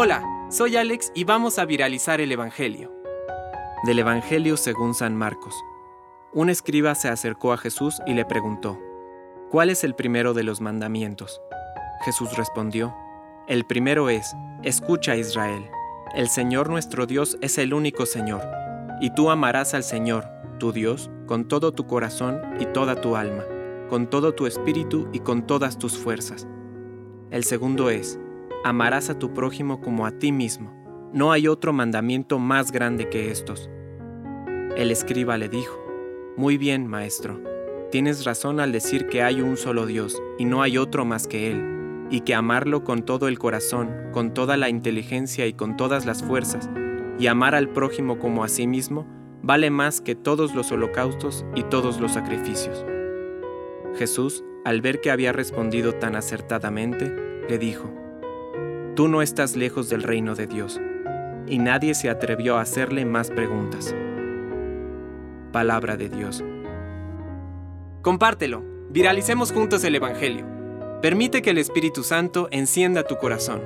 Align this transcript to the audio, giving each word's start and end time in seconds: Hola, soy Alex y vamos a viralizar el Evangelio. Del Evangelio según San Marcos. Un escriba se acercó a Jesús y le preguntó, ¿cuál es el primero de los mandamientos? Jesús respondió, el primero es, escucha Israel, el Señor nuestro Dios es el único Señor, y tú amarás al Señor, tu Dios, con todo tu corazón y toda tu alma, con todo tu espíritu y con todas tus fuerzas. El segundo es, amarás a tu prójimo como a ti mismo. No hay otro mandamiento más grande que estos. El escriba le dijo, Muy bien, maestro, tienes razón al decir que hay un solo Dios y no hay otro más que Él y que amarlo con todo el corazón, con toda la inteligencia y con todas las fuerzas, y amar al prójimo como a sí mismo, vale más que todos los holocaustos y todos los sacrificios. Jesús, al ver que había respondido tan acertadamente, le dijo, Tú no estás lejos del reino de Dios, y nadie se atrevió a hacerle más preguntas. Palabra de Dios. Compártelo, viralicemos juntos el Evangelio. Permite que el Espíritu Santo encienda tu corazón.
Hola, 0.00 0.22
soy 0.48 0.76
Alex 0.76 1.10
y 1.14 1.24
vamos 1.24 1.58
a 1.58 1.64
viralizar 1.64 2.20
el 2.20 2.30
Evangelio. 2.30 2.92
Del 3.84 3.98
Evangelio 3.98 4.56
según 4.56 4.94
San 4.94 5.16
Marcos. 5.16 5.54
Un 6.32 6.50
escriba 6.50 6.94
se 6.94 7.08
acercó 7.08 7.52
a 7.52 7.56
Jesús 7.56 8.00
y 8.06 8.14
le 8.14 8.24
preguntó, 8.24 8.78
¿cuál 9.50 9.70
es 9.70 9.82
el 9.82 9.94
primero 9.94 10.34
de 10.34 10.42
los 10.42 10.60
mandamientos? 10.60 11.40
Jesús 12.04 12.36
respondió, 12.36 12.94
el 13.48 13.66
primero 13.66 14.08
es, 14.08 14.36
escucha 14.62 15.16
Israel, 15.16 15.68
el 16.14 16.28
Señor 16.28 16.70
nuestro 16.70 17.06
Dios 17.06 17.36
es 17.40 17.58
el 17.58 17.74
único 17.74 18.06
Señor, 18.06 18.42
y 19.00 19.12
tú 19.14 19.30
amarás 19.30 19.74
al 19.74 19.82
Señor, 19.82 20.28
tu 20.60 20.70
Dios, 20.70 21.10
con 21.26 21.48
todo 21.48 21.72
tu 21.72 21.86
corazón 21.86 22.40
y 22.60 22.66
toda 22.66 23.00
tu 23.00 23.16
alma, 23.16 23.44
con 23.88 24.08
todo 24.08 24.32
tu 24.32 24.46
espíritu 24.46 25.08
y 25.12 25.18
con 25.18 25.46
todas 25.46 25.76
tus 25.76 25.98
fuerzas. 25.98 26.46
El 27.30 27.42
segundo 27.42 27.90
es, 27.90 28.20
amarás 28.64 29.10
a 29.10 29.18
tu 29.18 29.32
prójimo 29.32 29.80
como 29.80 30.06
a 30.06 30.12
ti 30.12 30.32
mismo. 30.32 30.72
No 31.12 31.32
hay 31.32 31.48
otro 31.48 31.72
mandamiento 31.72 32.38
más 32.38 32.72
grande 32.72 33.08
que 33.08 33.30
estos. 33.30 33.70
El 34.76 34.90
escriba 34.90 35.38
le 35.38 35.48
dijo, 35.48 35.78
Muy 36.36 36.58
bien, 36.58 36.86
maestro, 36.86 37.40
tienes 37.90 38.24
razón 38.24 38.60
al 38.60 38.72
decir 38.72 39.06
que 39.06 39.22
hay 39.22 39.40
un 39.40 39.56
solo 39.56 39.86
Dios 39.86 40.22
y 40.38 40.44
no 40.44 40.62
hay 40.62 40.78
otro 40.78 41.04
más 41.04 41.26
que 41.26 41.50
Él 41.50 42.06
y 42.10 42.20
que 42.20 42.34
amarlo 42.34 42.84
con 42.84 43.02
todo 43.02 43.28
el 43.28 43.38
corazón, 43.38 43.90
con 44.12 44.32
toda 44.34 44.56
la 44.56 44.68
inteligencia 44.68 45.46
y 45.46 45.52
con 45.52 45.76
todas 45.76 46.06
las 46.06 46.22
fuerzas, 46.22 46.70
y 47.18 47.26
amar 47.26 47.54
al 47.54 47.68
prójimo 47.68 48.18
como 48.18 48.44
a 48.44 48.48
sí 48.48 48.66
mismo, 48.66 49.06
vale 49.42 49.70
más 49.70 50.00
que 50.00 50.14
todos 50.14 50.54
los 50.54 50.72
holocaustos 50.72 51.44
y 51.54 51.64
todos 51.64 52.00
los 52.00 52.12
sacrificios. 52.12 52.84
Jesús, 53.96 54.44
al 54.64 54.80
ver 54.80 55.00
que 55.00 55.10
había 55.10 55.32
respondido 55.32 55.94
tan 55.94 56.16
acertadamente, 56.16 57.14
le 57.48 57.58
dijo, 57.58 57.92
Tú 58.98 59.06
no 59.06 59.22
estás 59.22 59.54
lejos 59.54 59.88
del 59.88 60.02
reino 60.02 60.34
de 60.34 60.48
Dios, 60.48 60.80
y 61.46 61.60
nadie 61.60 61.94
se 61.94 62.10
atrevió 62.10 62.56
a 62.56 62.62
hacerle 62.62 63.04
más 63.04 63.30
preguntas. 63.30 63.94
Palabra 65.52 65.96
de 65.96 66.08
Dios. 66.08 66.42
Compártelo, 68.02 68.64
viralicemos 68.90 69.52
juntos 69.52 69.84
el 69.84 69.94
Evangelio. 69.94 70.46
Permite 71.00 71.42
que 71.42 71.50
el 71.50 71.58
Espíritu 71.58 72.02
Santo 72.02 72.48
encienda 72.50 73.04
tu 73.04 73.18
corazón. 73.18 73.62